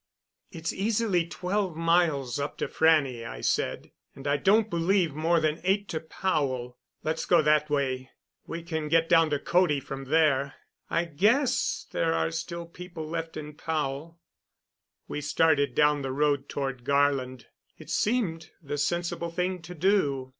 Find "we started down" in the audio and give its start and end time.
15.07-16.01